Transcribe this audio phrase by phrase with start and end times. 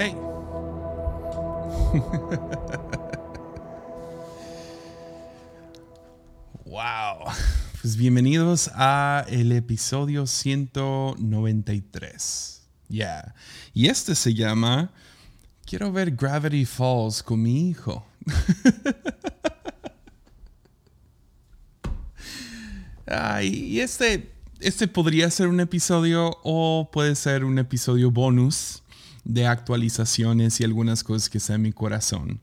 [0.00, 0.14] Hey.
[6.64, 7.26] wow.
[7.82, 12.62] Pues bienvenidos a el episodio 193.
[12.88, 13.34] Ya.
[13.74, 14.90] Y este se llama
[15.66, 18.06] Quiero ver Gravity Falls con mi hijo.
[23.42, 28.82] y este, este podría ser un episodio o puede ser un episodio bonus
[29.24, 32.40] de actualizaciones y algunas cosas que sean en mi corazón.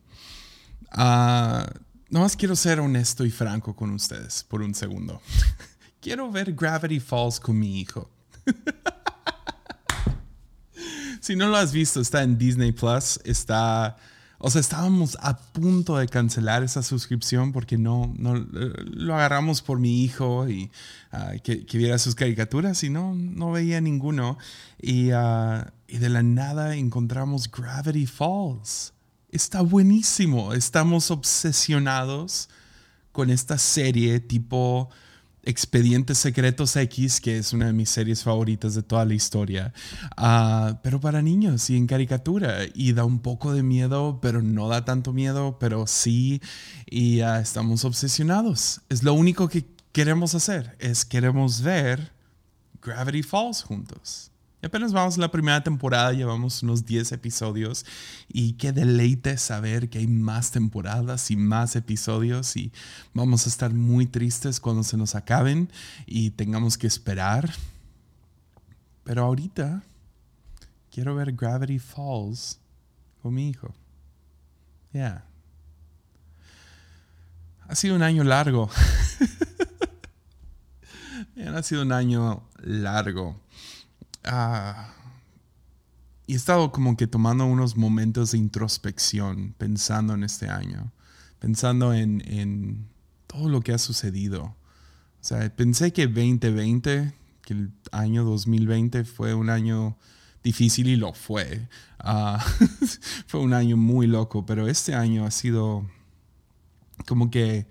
[0.94, 1.66] Uh,
[2.10, 5.22] nomás quiero ser honesto y franco con ustedes por un segundo.
[6.02, 8.10] quiero ver Gravity Falls con mi hijo.
[11.22, 13.20] si no lo has visto, está en Disney Plus.
[13.24, 13.98] Está
[14.40, 19.80] o sea, estábamos a punto de cancelar esa suscripción porque no, no lo agarramos por
[19.80, 20.70] mi hijo y
[21.12, 24.38] ah, que, viera sus caricaturas y no, no veía ninguno.
[24.80, 28.94] Y, ah, y de la nada encontramos Gravity Falls.
[29.30, 30.54] Está buenísimo.
[30.54, 32.50] Estamos obsesionados
[33.12, 34.90] con esta serie tipo
[35.44, 39.74] Expedientes Secretos X, que es una de mis series favoritas de toda la historia,
[40.18, 42.60] ah, pero para niños y en caricatura.
[42.74, 46.42] Y da un poco de miedo, pero no da tanto miedo, pero sí.
[46.86, 48.82] Y uh, estamos obsesionados.
[48.90, 52.12] Es lo único que queremos hacer, es queremos ver
[52.82, 54.32] Gravity Falls juntos
[54.68, 57.86] apenas vamos a la primera temporada, llevamos unos 10 episodios
[58.28, 62.74] y qué deleite saber que hay más temporadas y más episodios y
[63.14, 65.72] vamos a estar muy tristes cuando se nos acaben
[66.06, 67.50] y tengamos que esperar.
[69.06, 69.84] Pero ahorita
[70.92, 72.60] quiero ver Gravity Falls
[73.22, 73.74] con mi hijo.
[74.92, 75.24] Ya.
[77.70, 78.70] Ha sido un año largo.
[81.56, 83.40] ha sido un año largo.
[84.28, 84.94] Ah,
[86.28, 90.92] y he estado como que tomando unos momentos de introspección, pensando en este año,
[91.40, 92.90] pensando en,
[93.28, 94.44] todo lo que ha sucedido.
[94.44, 94.56] O
[95.22, 99.98] sea, pensé que 2020, que el año 2020 fue un año
[100.44, 101.70] difícil y lo fue.
[102.00, 102.46] Ah,
[103.28, 105.90] fue un año muy loco, pero este año ha sido
[107.06, 107.68] como que,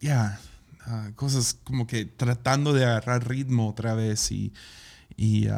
[0.00, 0.40] ya,
[0.84, 4.52] ah, cosas como que tratando de agarrar ritmo otra vez y
[5.16, 5.48] y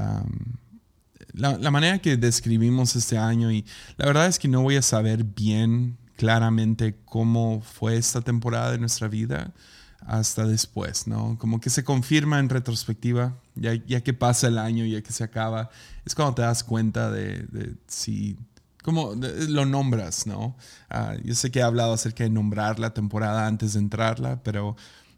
[1.32, 3.64] la, manera que describimos este año, y
[3.96, 8.78] la verdad es que no voy a saber bien claramente cómo fue esta temporada de
[8.78, 9.52] nuestra vida
[10.00, 11.36] hasta después, ¿no?
[11.38, 15.24] Como que se confirma en retrospectiva, ya, ya que pasa el año, ya que se
[15.24, 15.70] acaba,
[16.04, 18.36] es cuando te das cuenta de, si,
[18.82, 19.14] cómo
[19.48, 20.56] lo nombras, ¿no?
[20.88, 24.76] Ah, yo sé que he hablado acerca de nombrar la temporada antes de entrarla, pero,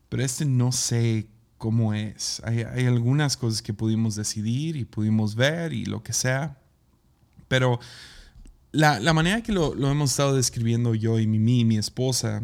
[0.09, 1.29] pero este no sé
[1.61, 2.41] cómo es.
[2.47, 6.57] Hay, algunas cosas que pudimos decidir y pudimos ver y lo que sea,
[7.49, 7.79] pero
[8.73, 12.43] la, manera que lo, hemos estado describiendo yo y Mimi, mi esposa,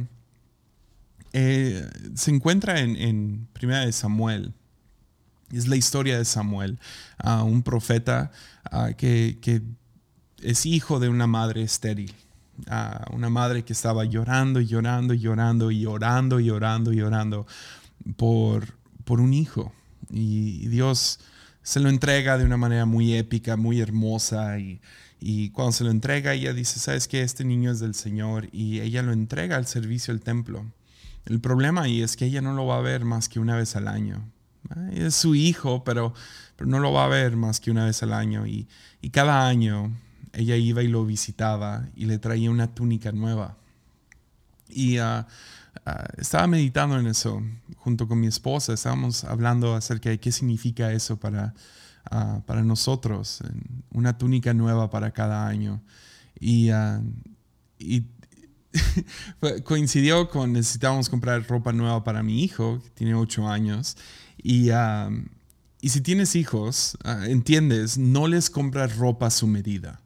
[1.33, 4.53] eh, se encuentra en, Primera de Samuel.
[5.51, 6.79] Es la historia de Samuel,
[7.25, 8.31] un profeta
[8.99, 9.63] que, que,
[10.43, 12.15] es hijo de una madre estéril.
[13.13, 17.47] una madre que estaba llorando llorando y llorando y llorando y llorando y llorando
[18.17, 18.76] por,
[19.07, 19.73] por un hijo.
[20.11, 21.21] Y Dios
[21.63, 24.59] se lo entrega de una manera muy épica, muy hermosa.
[24.59, 27.23] Y, cuando se lo entrega, ella dice, ¿sabes qué?
[27.23, 28.49] Este niño es del Señor.
[28.53, 30.67] Y ella lo entrega al servicio del templo.
[31.25, 33.75] El problema ahí es que ella no lo va a ver más que una vez
[33.77, 34.31] al año.
[34.93, 36.13] Es su hijo, pero,
[36.57, 38.47] pero no lo va a ver más que una vez al año.
[38.47, 38.69] Y,
[39.13, 39.97] cada año
[40.33, 43.57] ella iba y lo visitaba y le traía una túnica nueva.
[44.69, 45.25] Y uh,
[45.89, 47.41] Ah, estaba meditando en eso
[47.77, 51.55] junto con mi esposa, estábamos hablando acerca de qué significa eso para,
[52.11, 53.41] ah, para nosotros,
[53.93, 55.81] una túnica nueva para cada año.
[56.41, 57.01] Y, ah,
[59.65, 63.97] coincidió con necesitábamos comprar ropa nueva para mi hijo, que tiene ocho años.
[64.43, 64.71] Y,
[65.81, 66.99] y si tienes hijos,
[67.29, 70.03] entiendes, no les compras ropa a su medida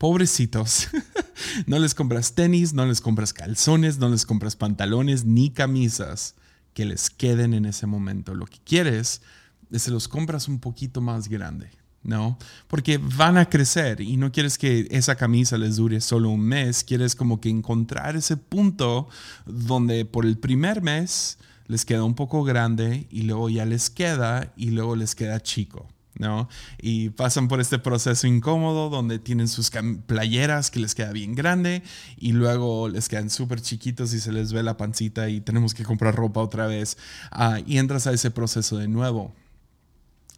[0.00, 0.88] pobrecitos,
[1.66, 6.34] no les compras tenis, no les compras calzones, no les compras pantalones ni camisas
[6.74, 8.34] que les queden en ese momento.
[8.34, 9.22] Lo que quieres
[9.70, 11.70] es que los compras un poquito más grande,
[12.02, 12.38] ¿no?
[12.68, 16.84] Porque van a crecer y no quieres que esa camisa les dure solo un mes,
[16.84, 19.08] quieres como que encontrar ese punto
[19.46, 24.52] donde por el primer mes les queda un poco grande y luego ya les queda
[24.56, 25.86] y luego les queda chico.
[26.18, 26.48] ¿No?
[26.80, 29.70] Y pasan por este proceso incómodo donde tienen sus
[30.06, 31.82] playeras que les queda bien grande
[32.16, 35.84] y luego les quedan súper chiquitos y se les ve la pancita y tenemos que
[35.84, 36.98] comprar ropa otra vez
[37.30, 39.32] ah, y entras a ese proceso de nuevo.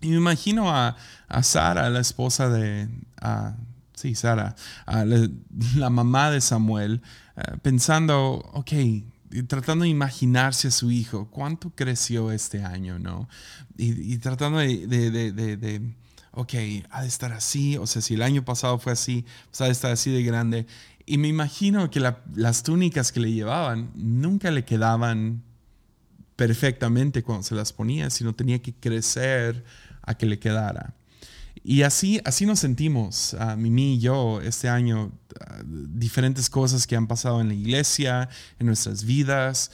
[0.00, 0.96] Y me imagino a,
[1.28, 2.88] a Sara, la esposa de,
[3.94, 4.56] sí, Sara,
[5.76, 7.02] la, mamá de Samuel,
[7.36, 8.72] eh, pensando, ok,
[9.48, 13.28] tratando de imaginarse a su hijo, cuánto creció este año, ¿no?
[13.76, 15.94] Y, tratando de, de,
[16.32, 16.54] ok,
[16.90, 19.72] ha de estar así, o sea, si el año pasado fue así, pues ha de
[19.72, 20.66] estar así de grande.
[21.06, 22.00] Y me imagino que
[22.34, 25.42] las túnicas que le llevaban nunca le quedaban
[26.36, 29.64] perfectamente cuando se las ponía, sino tenía que crecer
[30.02, 30.94] a que le quedara.
[31.64, 35.12] Y así, así nos sentimos, uh, Mimi y yo, este año,
[35.64, 38.28] diferentes cosas que han pasado en la iglesia,
[38.58, 39.70] en nuestras vidas.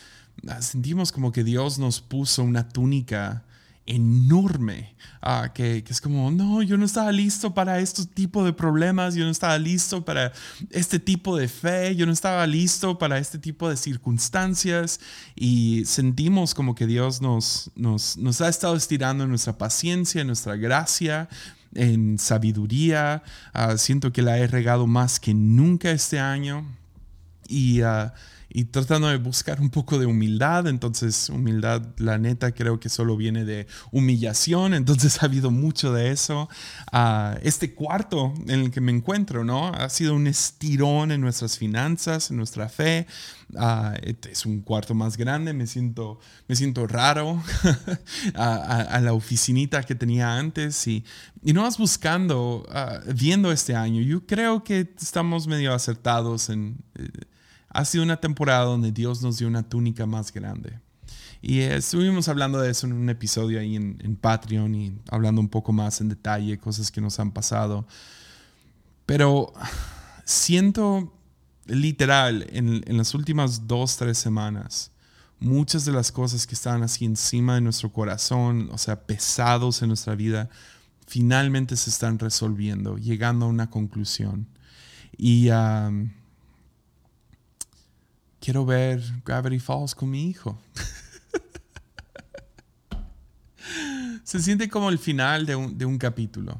[0.60, 3.44] sentimos como que Dios nos puso una túnica
[3.88, 9.14] enorme, ah, que, es como, no, yo no estaba listo para este tipo de problemas,
[9.14, 10.32] yo no estaba listo para
[10.70, 15.00] este tipo de fe, yo no estaba listo para este tipo de circunstancias
[15.34, 20.26] y sentimos como que Dios nos, nos, nos ha estado estirando en nuestra paciencia, en
[20.26, 21.30] nuestra gracia,
[21.74, 23.22] en sabiduría,
[23.52, 26.66] ah, siento que la he regado más que nunca este año
[27.48, 27.82] y...
[27.82, 28.10] Uh,
[28.50, 30.66] y tratando de buscar un poco de humildad.
[30.66, 34.74] Entonces, humildad, la neta, creo que solo viene de humillación.
[34.74, 36.48] Entonces, ha habido mucho de eso.
[36.90, 39.68] Ah, este cuarto en el que me encuentro, ¿no?
[39.68, 43.06] Ha sido un estirón en nuestras finanzas, en nuestra fe.
[43.54, 43.94] Uh,
[44.30, 47.42] es un cuarto más grande, me siento, me siento raro
[48.34, 51.02] a, la oficinita que tenía antes y,
[51.42, 56.76] y no vas buscando, ah, viendo este año, yo creo que estamos medio acertados en...
[56.94, 57.08] Eh,
[57.68, 60.80] ha sido una temporada donde Dios nos dio una túnica más grande.
[61.40, 65.72] Y estuvimos hablando de eso en un episodio ahí en, Patreon y hablando un poco
[65.72, 67.86] más en detalle, cosas que nos han pasado.
[69.06, 69.52] Pero
[70.24, 71.12] siento
[71.66, 74.90] literal en, en las últimas dos, tres semanas,
[75.38, 79.88] muchas de las cosas que estaban así encima de nuestro corazón, o sea, pesados en
[79.88, 80.50] nuestra vida,
[81.06, 84.48] finalmente se están resolviendo, llegando a una conclusión.
[85.16, 85.48] Y
[88.48, 90.58] quiero ver Gravity Falls con mi hijo.
[94.24, 96.58] Se siente como el final de un, capítulo.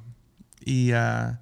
[0.93, 1.39] Ah,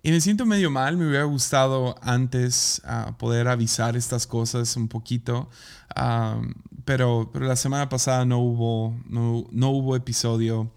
[0.00, 4.86] y, me siento medio mal, me hubiera gustado antes ah, poder avisar estas cosas un
[4.86, 5.50] poquito,
[5.96, 6.40] ah,
[6.84, 10.72] pero, pero la semana pasada no hubo, no, hubo episodio.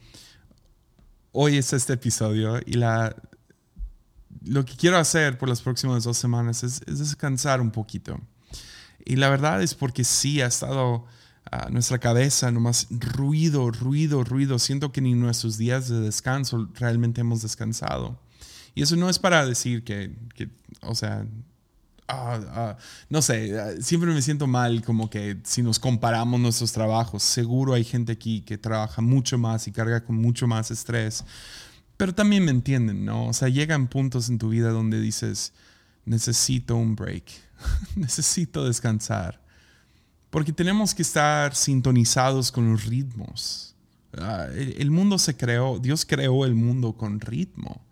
[1.32, 3.16] Hoy es este episodio y la,
[4.44, 8.20] lo que quiero hacer por las próximas dos semanas es, es descansar un poquito.
[9.06, 11.06] Y la verdad es porque sí ha estado
[11.52, 14.60] a nuestra cabeza nomás ruido, ruido, ruido.
[14.60, 18.20] Siento que ni nuestros días de descanso realmente hemos descansado.
[18.76, 20.12] Y eso no es para decir que,
[20.82, 21.28] o sea,
[22.08, 22.78] ah, ah,
[23.10, 27.84] no sé, siempre me siento mal como que si nos comparamos nuestros trabajos, seguro hay
[27.84, 31.24] gente aquí que trabaja mucho más y carga con mucho más estrés,
[31.98, 33.28] pero también me entienden, ¿no?
[33.28, 35.54] O sea, llegan puntos en tu vida donde dices,
[36.06, 37.26] necesito un break
[37.96, 39.42] necesito descansar.
[40.30, 43.76] Porque tenemos que estar sintonizados con los ritmos.
[44.18, 47.86] Ah, el, mundo se creó, Dios creó el mundo con ritmo.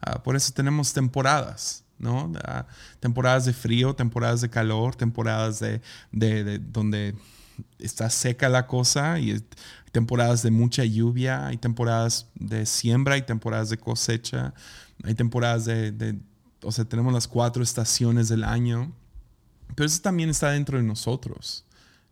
[0.00, 2.32] Ah, por eso tenemos temporadas, ¿no?
[2.44, 2.66] Ah,
[3.00, 5.80] temporadas de frío, temporadas de calor, temporadas de,
[6.12, 7.16] de, donde
[7.78, 9.40] está seca la cosa y
[9.90, 14.54] temporadas de mucha lluvia, hay temporadas de siembra, hay temporadas de cosecha,
[15.02, 16.18] hay temporadas de, de
[16.62, 18.92] o sea, tenemos las cuatro estaciones del año.
[19.78, 21.64] Pero eso también está dentro de nosotros,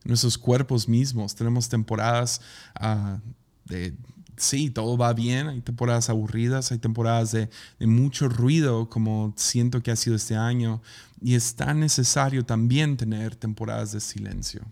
[0.05, 1.35] nuestros cuerpos mismos.
[1.35, 2.41] Tenemos temporadas
[2.77, 3.19] ah,
[3.65, 3.93] de,
[4.37, 9.91] sí, todo va bien, hay temporadas aburridas, hay temporadas de, mucho ruido, como siento que
[9.91, 10.81] ha sido este año.
[11.21, 14.65] Y es tan necesario también tener temporadas de silencio.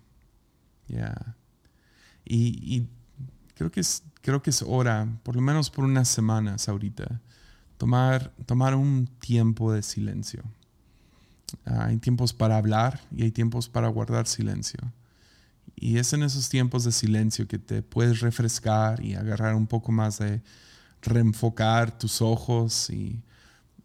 [0.87, 1.35] Yeah.
[2.25, 2.87] Y,
[3.57, 7.21] creo, que es, creo que es hora, por lo menos por unas semanas ahorita,
[7.77, 10.45] tomar, tomar un tiempo de silencio.
[11.64, 14.80] Ah, hay tiempos para hablar y hay tiempos para guardar silencio.
[15.76, 19.92] Y es en esos tiempos de silencio que te puedes refrescar y agarrar un poco
[19.92, 20.42] más de
[21.02, 23.23] reenfocar tus ojos y,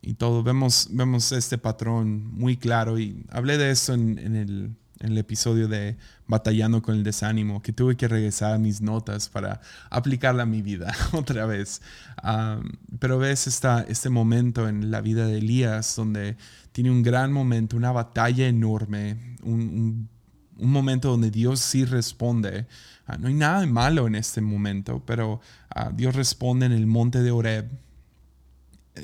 [0.02, 0.44] y todo.
[0.44, 5.68] Vemos, vemos este patrón muy claro y hablé de eso en, en, el, el, episodio
[5.68, 10.46] de Batallando con el Desánimo, que tuve que regresar a mis notas para aplicarla a
[10.46, 11.82] mi vida otra vez.
[12.18, 12.60] Ah,
[13.00, 16.38] pero ves esta, este momento en la vida de Elías donde
[16.72, 20.08] tiene un gran momento, una batalla enorme, un,
[20.56, 22.68] momento donde Dios sí responde.
[23.06, 26.86] Ah, no hay nada de malo en este momento, pero ah, Dios responde en el
[26.88, 27.70] monte de Oreb.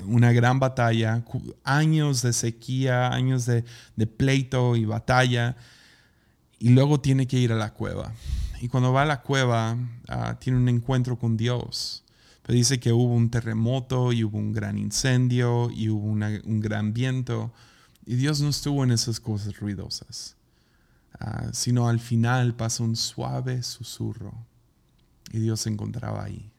[0.05, 1.23] Una gran batalla,
[1.63, 3.63] años de sequía, años de,
[4.07, 5.55] pleito y batalla,
[6.59, 8.13] y luego tiene que ir a la cueva.
[8.61, 12.03] Y cuando va a la cueva, ah, tiene un encuentro con Dios
[12.41, 16.93] Pero dice que hubo un terremoto y hubo un gran incendio y hubo un gran
[16.93, 17.51] viento.
[18.05, 20.37] Y Dios no estuvo en esas cosas ruidosas,
[21.19, 24.33] ah, sino al final pasó un suave susurro
[25.31, 26.51] y Dios se encontraba ahí.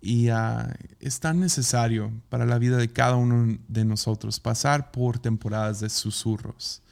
[0.00, 5.18] Y ah, es tan necesario para la vida de cada uno de nosotros pasar por
[5.18, 6.82] temporadas de susurros,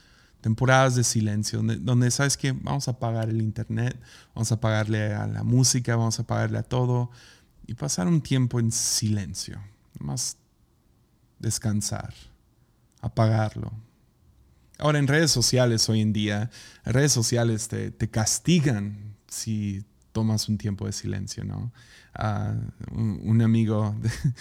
[0.47, 4.01] temporadas de silencio, donde, sabes que vamos a apagar el internet,
[4.33, 7.11] vamos a pagarle a la música, vamos a pagarle a todo
[7.67, 9.61] y pasar un tiempo en silencio,
[9.99, 10.37] más
[11.41, 12.15] descansar,
[13.01, 13.73] apagarlo.
[14.79, 16.49] Ahora en redes sociales hoy en día,
[16.85, 19.85] redes sociales te, te castigan si
[20.17, 21.71] tomas un tiempo de silencio, ¿no?
[22.91, 23.95] un, amigo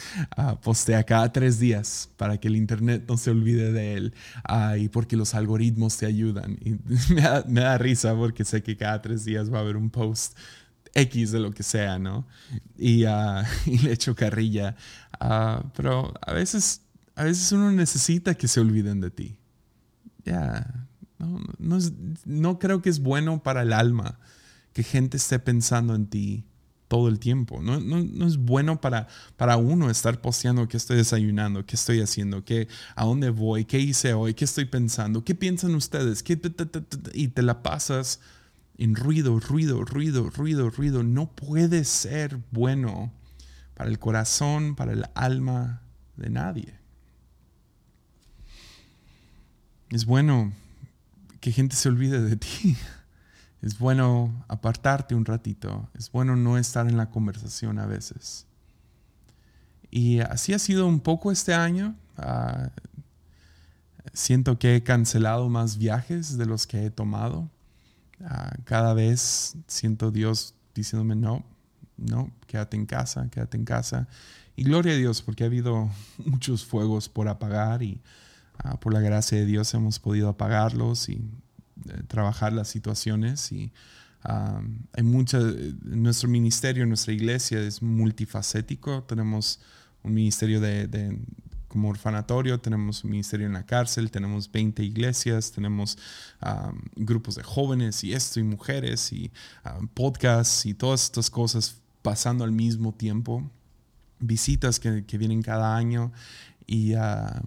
[0.63, 4.13] postea cada tres días para que el internet no se olvide de él
[4.77, 6.58] y porque los algoritmos te ayudan.
[6.62, 6.77] Y
[7.50, 10.38] me da, risa porque sé que cada tres días va a haber un post
[10.94, 12.25] X de lo que sea, ¿no?
[12.77, 13.03] Y,
[13.84, 14.77] le echo carrilla.
[15.75, 16.84] pero a veces,
[17.17, 19.38] a veces uno necesita que se olviden de ti.
[20.24, 20.88] Ya,
[21.20, 21.82] no,
[22.24, 24.17] no creo que es bueno para el alma
[24.75, 26.44] que gente esté pensando en ti
[26.89, 27.62] todo el tiempo.
[27.62, 32.67] No, es bueno para, para uno estar posteando qué estoy desayunando, qué estoy haciendo, qué,
[32.94, 36.38] a dónde voy, qué hice hoy, qué estoy pensando, qué piensan ustedes, ¿Qué
[37.13, 38.20] y te la pasas
[38.77, 41.03] en ruido, ruido, ruido, ruido, ruido.
[41.03, 43.13] No puede ser bueno
[43.75, 45.84] para el corazón, para el alma
[46.17, 46.74] de nadie.
[49.89, 50.51] Es bueno
[51.39, 52.75] que gente se olvide de ti.
[53.65, 58.45] Es bueno apartarte un ratito, es bueno no estar en la conversación a veces.
[59.89, 61.95] Y así ha sido un poco este año.
[62.15, 62.69] Ah,
[64.13, 67.50] siento que he cancelado más viajes de los que he tomado.
[68.24, 71.43] Ah, cada vez siento Dios diciéndome, no,
[71.98, 74.07] no, quédate en casa, quédate en casa.
[74.55, 75.89] Y gloria a Dios, porque ha habido
[76.24, 78.00] muchos fuegos por apagar y
[78.63, 81.27] ah, por la gracia de Dios hemos podido apagarlos y
[82.08, 83.72] trabajar las situaciones y
[84.94, 85.39] hay mucha,
[85.84, 89.60] nuestro ministerio, nuestra iglesia es multifacético, tenemos
[90.03, 91.20] un ministerio de,
[91.67, 95.98] como orfanatorio, tenemos un ministerio en la cárcel, tenemos 20 iglesias, tenemos
[96.96, 99.32] grupos de jóvenes y esto y mujeres y
[99.94, 103.50] podcasts y todas estas cosas pasando al mismo tiempo,
[104.20, 106.12] visitas que, vienen cada año
[106.65, 107.44] y, y a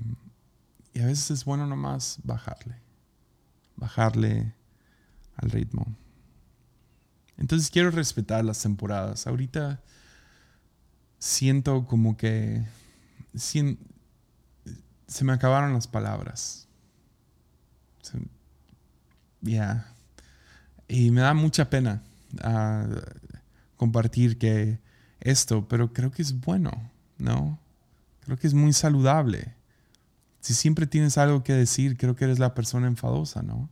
[0.95, 2.88] veces es bueno nomás bajarle
[3.79, 4.55] bajarle
[5.37, 5.97] al ritmo.
[7.37, 9.27] Entonces quiero respetar las temporadas.
[9.27, 9.81] Ahorita
[11.19, 12.65] siento como que
[13.35, 16.67] se me acabaron las palabras.
[19.41, 19.93] Ya.
[20.89, 22.03] Y me da mucha pena
[22.43, 22.87] ah,
[23.77, 24.81] compartir que
[25.21, 27.59] esto, pero creo que es bueno, ¿no?
[28.21, 29.58] Creo que es muy saludable
[30.49, 33.69] si siempre tienes algo que decir, creo que eres la persona enfadosa, ¿no?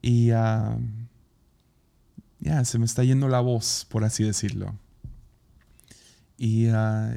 [0.00, 0.78] Y ah,
[2.40, 4.74] ya, se me está yendo la voz, por así decirlo.
[6.38, 7.12] Y uh,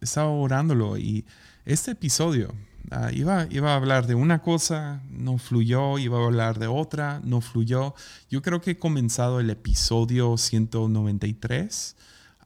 [0.00, 1.24] estaba orándolo y
[1.64, 2.54] este episodio
[2.92, 7.20] ah, iba, iba a hablar de una cosa, no fluyó, iba a hablar de otra,
[7.24, 7.96] no fluyó.
[8.30, 11.96] Yo creo que he comenzado el episodio 193.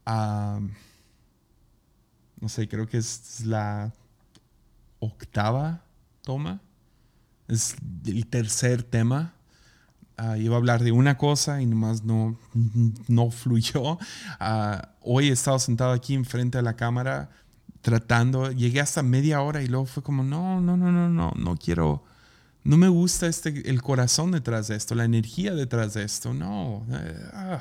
[0.07, 0.71] no
[2.49, 3.93] sé, creo que es la
[5.01, 5.83] octava
[6.23, 6.61] toma.
[7.49, 7.75] Es
[8.07, 9.35] el tercer tema.
[10.19, 12.39] Uh, iba a hablar de una cosa y nomás no,
[13.09, 13.99] no fluyó.
[14.39, 17.31] Ah, hoy he estado sentado aquí enfrente de la cámara
[17.81, 21.57] tratando, llegué hasta media hora y luego fue como, no, no, no, no, no, no
[21.57, 22.05] quiero,
[22.63, 26.87] no me gusta este, el corazón detrás de esto, la energía detrás de esto, no.
[26.93, 27.59] Eh,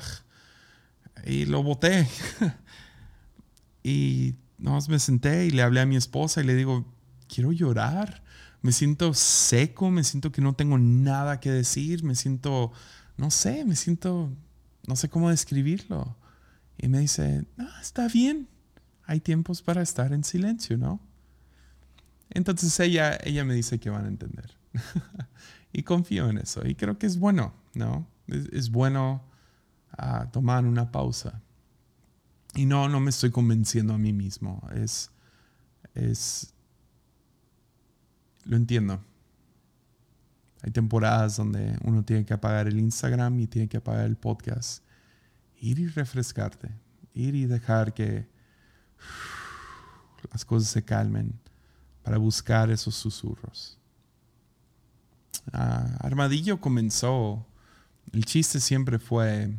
[1.26, 2.08] y lo boté.
[3.84, 6.86] y nomás me senté y le hablé a mi esposa y le digo,
[7.30, 8.24] quiero llorar,
[8.62, 12.74] me siento seco, me siento que no tengo nada que decir, me siento,
[13.16, 14.32] no sé, me siento,
[14.88, 16.18] no sé cómo describirlo.
[16.78, 18.50] Y me dice, no, está bien,
[19.04, 21.00] hay tiempos para estar en silencio, ¿no?
[22.30, 24.58] Entonces ella, ella me dice que van a entender.
[25.74, 26.66] y confío en eso.
[26.66, 28.08] Y creo que es bueno, ¿no?
[28.28, 29.24] Es, bueno
[29.98, 31.42] ah, tomar una pausa.
[32.56, 34.68] Y no, no me estoy convenciendo a mí mismo.
[34.76, 35.12] Es,
[35.96, 36.54] es
[38.50, 39.00] lo entiendo.
[40.62, 44.84] Hay temporadas donde uno tiene que apagar el Instagram y tiene que apagar el podcast.
[45.62, 46.70] Ir y refrescarte.
[47.14, 48.28] Ir y dejar que
[50.34, 51.40] las cosas se calmen
[52.04, 53.78] para buscar esos susurros.
[55.54, 57.46] Ah, Armadillo comenzó,
[58.12, 59.56] el chiste siempre fue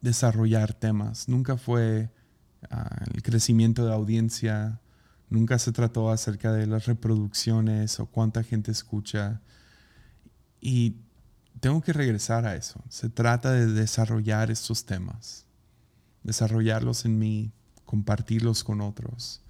[0.00, 2.10] desarrollar temas, nunca fue
[2.70, 4.80] Ah, el crecimiento de audiencia.
[5.32, 9.40] Nunca se trató acerca de las reproducciones o cuánta gente escucha.
[10.60, 10.96] Y
[11.58, 12.84] tengo que regresar a eso.
[12.90, 15.46] Se trata de desarrollar estos temas,
[16.22, 17.50] desarrollarlos en mí,
[17.86, 19.40] compartirlos con otros.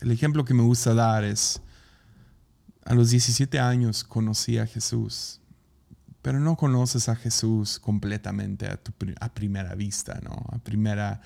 [0.00, 1.60] el ejemplo que me gusta dar es,
[2.84, 5.40] a los 17 años conocí a Jesús
[6.26, 10.44] pero no conoces a Jesús completamente a, tu, a primera vista, ¿no?
[10.50, 11.20] A primera,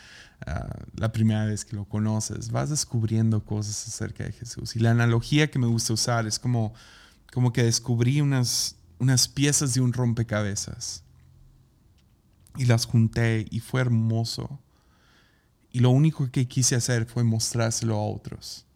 [0.94, 4.76] la primera vez que lo conoces, vas descubriendo cosas acerca de Jesús.
[4.76, 6.74] Y la analogía que me gusta usar es como,
[7.32, 11.02] como que descubrí unas, unas piezas de un rompecabezas
[12.58, 14.60] y las junté y fue hermoso.
[15.72, 18.66] Y lo único que quise hacer fue mostrárselo a otros.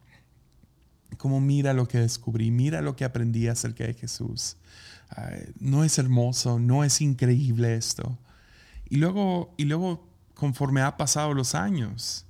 [1.18, 4.56] Como mira lo que descubrí, mira lo que aprendí acerca de Jesús
[5.58, 8.18] no es hermoso, no es increíble esto.
[8.88, 12.26] Y luego, y luego, conforme ha pasado los años,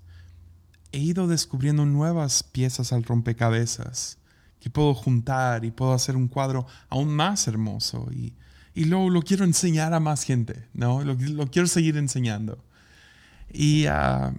[0.92, 4.18] he ido descubriendo nuevas piezas al rompecabezas
[4.60, 8.08] que puedo juntar y puedo hacer un cuadro aún más hermoso.
[8.12, 8.32] Y,
[8.74, 11.04] y luego lo quiero enseñar a más gente, ¿no?
[11.04, 11.16] Lo,
[11.48, 12.64] quiero seguir enseñando.
[13.52, 14.32] Y ah,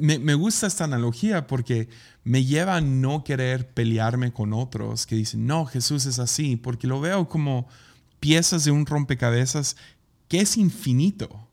[0.00, 1.88] me, gusta esta analogía porque
[2.24, 6.86] me lleva a no querer pelearme con otros que dicen, no, Jesús es así, porque
[6.86, 7.66] lo veo como
[8.20, 9.76] piezas de un rompecabezas
[10.28, 11.48] que es infinito.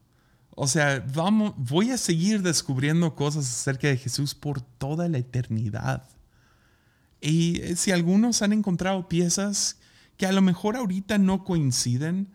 [0.56, 6.08] O sea, vamos, voy a seguir descubriendo cosas acerca de Jesús por toda la eternidad.
[7.22, 9.78] Y si algunos han encontrado piezas
[10.18, 12.28] que a lo mejor ahorita no coinciden,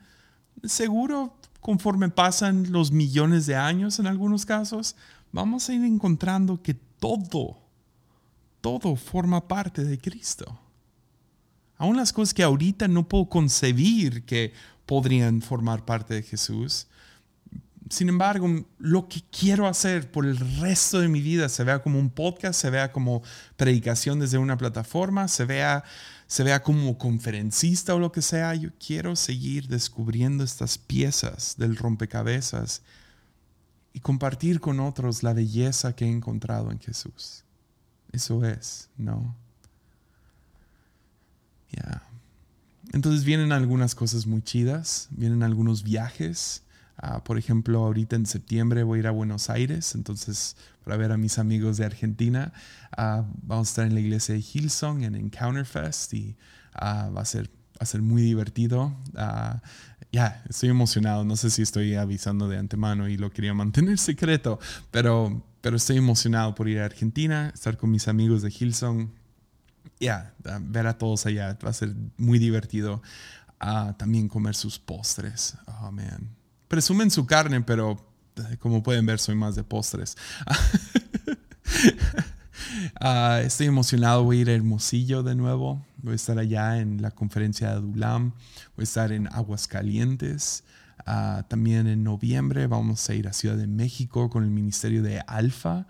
[0.64, 4.96] seguro conforme pasan los millones de años en algunos casos,
[5.32, 7.58] vamos a ir encontrando que todo,
[8.60, 10.58] todo forma parte de Cristo.
[11.76, 14.52] Aún las cosas que ahorita no puedo concebir que
[14.84, 16.88] podrían formar parte de Jesús.
[17.88, 21.98] Sin embargo, lo que quiero hacer por el resto de mi vida, se vea como
[21.98, 23.22] un podcast, se vea como
[23.56, 25.84] predicación desde una plataforma, se vea,
[26.26, 31.76] se vea como conferencista o lo que sea, yo quiero seguir descubriendo estas piezas del
[31.76, 32.82] rompecabezas
[33.92, 37.44] y compartir con otros la belleza que he encontrado en Jesús.
[38.12, 39.36] Eso es, ¿no?
[41.70, 42.02] Ya.
[42.92, 46.62] Entonces vienen algunas cosas muy chidas, vienen algunos viajes.
[46.96, 51.12] Ah, por ejemplo, ahorita en septiembre voy a ir a Buenos Aires, entonces para ver
[51.12, 52.52] a mis amigos de Argentina.
[52.96, 56.36] Ah, vamos a estar en la iglesia de Hillsong en Encounter Fest y
[56.74, 58.96] ah, va, a ser, va a ser muy divertido
[60.12, 61.24] ya, estoy emocionado.
[61.24, 64.58] No sé si estoy avisando de antemano y lo quería mantener secreto,
[64.90, 69.12] pero, pero estoy emocionado por ir a Argentina, estar con mis amigos de Hilson.
[70.00, 73.02] Ya, ver a todos allá va a ser muy divertido.
[73.96, 75.56] También comer sus postres.
[75.66, 76.28] Oh, man.
[76.68, 77.98] Presumen su carne, pero
[78.36, 80.16] eh, como pueden ver, soy más de postres.
[83.00, 85.84] Ah, estoy emocionado, voy a ir a Hermosillo de nuevo.
[86.00, 88.32] Voy a estar allá en la conferencia de Adulam.
[88.76, 90.64] Voy a estar en Aguascalientes.
[91.06, 95.20] Uh, también en noviembre vamos a ir a Ciudad de México con el Ministerio de
[95.26, 95.86] Alfa.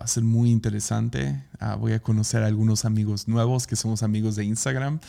[0.00, 1.42] Va a ser muy interesante.
[1.58, 5.00] Ah, voy a conocer a algunos amigos nuevos que somos amigos de Instagram.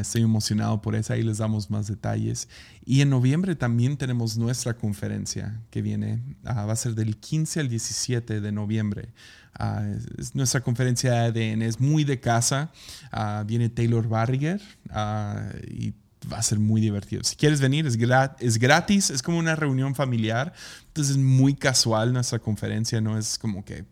[0.00, 1.12] estoy emocionado por eso.
[1.12, 2.48] Ahí les damos más detalles.
[2.84, 6.20] Y en noviembre también tenemos nuestra conferencia que viene.
[6.44, 9.08] va a ser del 15 al 17 de noviembre.
[9.56, 9.84] Ah,
[10.18, 12.72] es nuestra conferencia de ADN es muy de casa.
[13.12, 15.94] Ah, viene Taylor Barriger ah, y
[16.32, 17.22] va a ser muy divertido.
[17.24, 17.98] Si quieres venir, es,
[18.38, 20.52] es gratis, es como una reunión familiar.
[20.88, 23.84] Entonces es muy casual nuestra conferencia, no es como que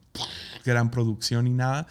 [0.64, 1.86] gran producción y nada.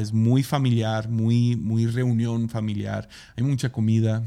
[0.00, 3.08] es muy familiar, muy, muy reunión familiar.
[3.36, 4.24] Hay mucha comida,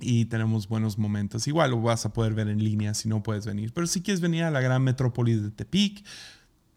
[0.00, 1.46] y tenemos buenos momentos.
[1.46, 3.72] Igual lo vas a poder ver en línea si no puedes venir.
[3.72, 6.04] Pero si quieres venir a la gran metrópoli de Tepic,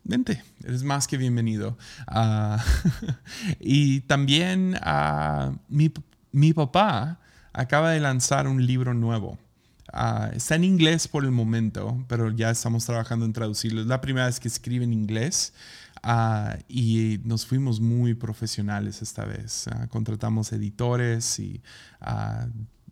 [0.03, 1.77] vente, eres más que bienvenido.
[2.07, 2.63] Ah,
[3.59, 7.19] y también uh, mi, papá
[7.57, 9.37] acaba de lanzar un libro nuevo.
[9.91, 13.81] Ah, está en inglés por el momento, pero ya estamos trabajando en traducirlo.
[13.81, 15.53] Es la primera vez que escribe en inglés
[16.67, 19.65] y nos fuimos muy profesionales esta vez.
[19.89, 21.61] contratamos editores y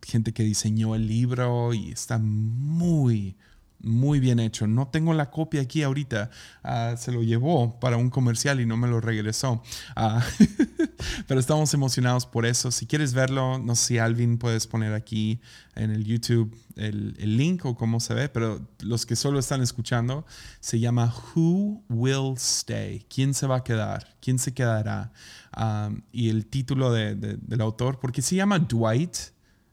[0.01, 3.35] gente que diseñó el libro y está muy,
[3.79, 4.65] muy bien hecho.
[4.65, 6.31] No tengo la copia aquí ahorita.
[6.63, 9.61] Ah, se lo llevó para un comercial y no me lo regresó.
[9.95, 10.25] Ah,
[11.27, 12.71] pero estamos emocionados por eso.
[12.71, 15.39] Si quieres verlo, no sé si Alvin puedes poner aquí
[15.75, 19.61] en el YouTube el, el, link o cómo se ve, pero los que solo están
[19.61, 20.25] escuchando,
[20.59, 23.05] se llama Who Will Stay?
[23.09, 24.15] ¿Quién se va a quedar?
[24.21, 25.11] ¿Quién se quedará?
[25.51, 29.15] Ah, y el título de, del autor, porque se llama Dwight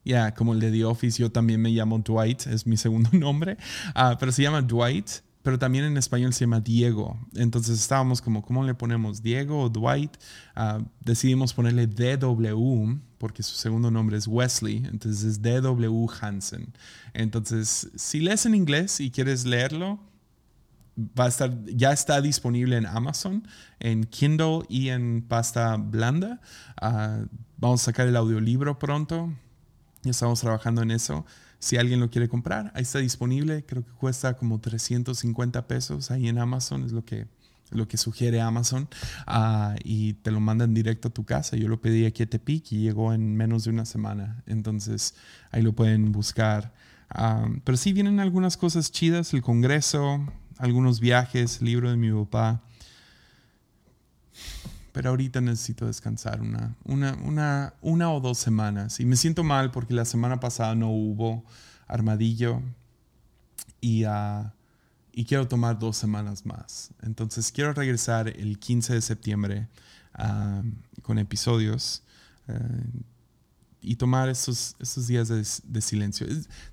[0.05, 3.57] ya, como el de The Office, yo también me llamo Dwight, es mi segundo nombre,
[3.95, 5.09] ah, pero se llama Dwight
[5.42, 7.18] pero también en español se llama Diego.
[7.35, 9.22] Entonces estábamos como, ¿cómo le ponemos?
[9.22, 10.16] Diego o Dwight.
[10.55, 16.72] Ah, decidimos ponerle DW porque su segundo nombre es Wesley, entonces es DW Hansen.
[17.14, 20.00] Entonces, si lees en inglés y quieres leerlo,
[20.98, 23.46] va a estar, ya está disponible en Amazon,
[23.81, 26.40] en Kindle y en pasta blanda.
[26.81, 27.24] Ah,
[27.57, 29.33] vamos a sacar el audiolibro pronto.
[30.02, 31.24] Ya estamos trabajando en eso.
[31.62, 33.64] Si alguien lo quiere comprar, ahí está disponible.
[33.64, 37.29] Creo que cuesta como 350 pesos ahí en Amazon, es lo que,
[37.70, 38.88] lo que sugiere Amazon.
[39.29, 41.57] Ah, y te lo mandan directo a tu casa.
[41.57, 44.42] Yo lo pedí aquí a Tepic y llegó en menos de una semana.
[44.46, 45.14] Entonces
[45.53, 46.75] ahí lo pueden buscar.
[47.09, 50.27] Ah, pero sí vienen algunas cosas chidas, el Congreso,
[50.59, 52.61] algunos viajes, libro de mi papá.
[54.92, 59.00] Pero ahorita necesito descansar una, una, una, una o dos semanas.
[59.00, 61.44] Y me siento mal porque la semana pasada no hubo
[61.87, 62.61] armadillo.
[63.81, 64.52] Y, ah,
[65.12, 66.90] y quiero tomar dos semanas más.
[67.02, 69.68] Entonces quiero regresar el 15 de septiembre
[70.14, 70.62] ah,
[71.02, 72.02] con episodios.
[72.48, 73.05] Eh,
[73.81, 76.26] y tomar esos, esos días de, de silencio.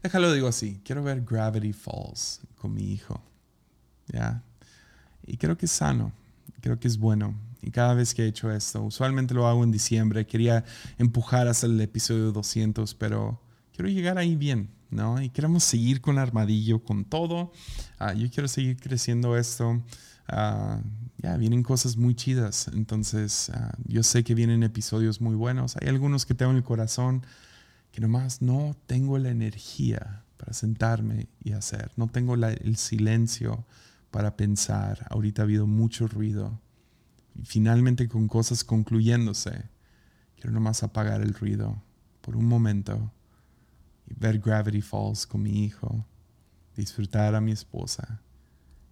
[0.03, 3.23] Déjalo digo así, quiero ver Gravity Falls con mi hijo.
[4.11, 4.43] ¿ya?
[5.25, 6.11] Y creo que es sano,
[6.61, 7.35] creo que es bueno.
[7.61, 10.63] Y cada vez que he hecho esto, usualmente lo hago en diciembre, quería
[10.97, 13.41] empujar hasta el episodio 200, pero
[13.73, 15.21] quiero llegar ahí bien, ¿no?
[15.21, 17.51] Y queremos seguir con Armadillo, con todo.
[17.97, 19.83] Ah, yo quiero seguir creciendo esto.
[20.27, 20.81] Ah,
[21.17, 25.75] ya vienen cosas muy chidas, entonces ah, yo sé que vienen episodios muy buenos.
[25.77, 27.25] Hay algunos que tengo en el corazón
[27.91, 33.65] que nomás no tengo la energía para sentarme y hacer, no tengo el silencio
[34.11, 35.05] para pensar.
[35.09, 36.59] Ahorita ha habido mucho ruido.
[37.39, 39.69] Y finalmente con cosas concluyéndose,
[40.35, 41.81] quiero nomás apagar el ruido
[42.21, 43.11] por un momento
[44.07, 46.05] y ver Gravity Falls con mi hijo,
[46.75, 48.21] disfrutar a mi esposa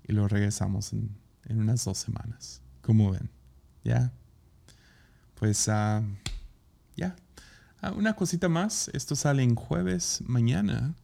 [0.04, 1.18] y lo regresamos en,
[1.50, 2.62] unas dos semanas.
[2.82, 3.30] ¿Cómo ven?
[3.84, 4.14] ¿Ya?
[5.36, 6.02] Pues ah,
[6.96, 7.16] ya.
[7.82, 10.96] Ah, una cosita más, esto sale en jueves mañana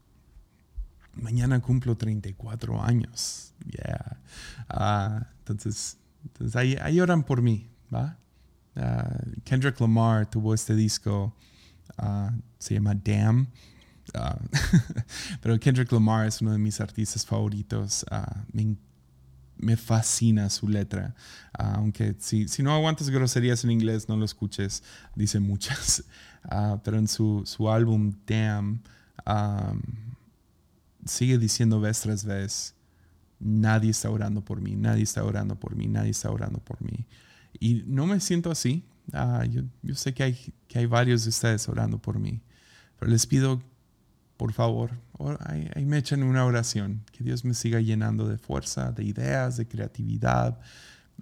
[1.15, 3.53] mañana cumplo 34 años.
[3.69, 4.19] Yeah.
[4.69, 8.17] Ah, entonces, entonces ahí, oran por mí, ¿va?
[8.75, 11.35] Ah, Kendrick Lamar tuvo este disco,
[11.97, 13.47] uh, se llama Damn.
[15.41, 18.05] pero Kendrick Lamar es uno de mis artistas favoritos.
[18.51, 18.75] Me,
[19.57, 21.15] me, fascina su letra.
[21.53, 24.83] aunque si, si, no aguantas groserías en inglés, no lo escuches.
[25.15, 26.03] Dice muchas.
[26.83, 28.81] pero en su, su álbum Damn,
[31.05, 32.75] sigue diciendo vez tras vez,
[33.43, 37.05] nadie está orando por mí, nadie está orando por mí, nadie está orando por mí.
[37.59, 38.85] Y no me siento así.
[39.11, 39.63] Ah, yo,
[39.95, 42.41] sé que hay, que hay varios de ustedes orando por mí,
[42.97, 43.61] pero les pido,
[44.37, 44.91] por favor,
[45.41, 49.67] ahí, me echen una oración, que Dios me siga llenando de fuerza, de ideas, de
[49.67, 50.57] creatividad,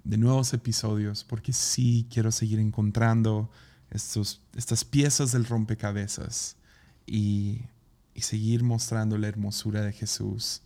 [0.04, 3.50] de nuevos episodios, porque sí quiero seguir encontrando
[3.90, 6.56] estos, estas piezas del rompecabezas.
[7.04, 7.62] Y
[8.14, 10.62] y seguir mostrando la hermosura de Jesús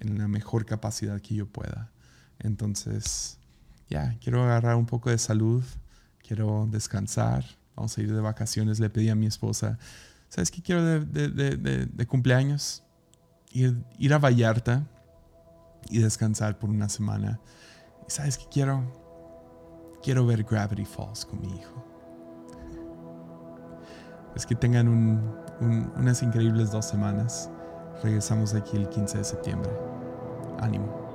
[0.00, 1.90] en la mejor capacidad que yo pueda.
[2.38, 3.38] Entonces,
[3.88, 5.64] ya, quiero agarrar un poco de salud,
[6.26, 9.78] quiero descansar, vamos a ir de vacaciones, le pedí a mi esposa,
[10.28, 12.82] ¿sabes qué quiero de, cumpleaños?
[13.50, 14.86] Ir, ir, a Vallarta
[15.88, 17.40] y descansar por una semana.
[18.06, 18.84] ¿Y sabes qué quiero?
[20.02, 21.84] Quiero ver Gravity Falls con mi hijo.
[24.36, 25.34] Es que tengan un,
[25.96, 27.50] unas increíbles dos semanas.
[28.02, 29.70] Regresamos aquí el 15 de septiembre.
[30.60, 31.07] Ánimo.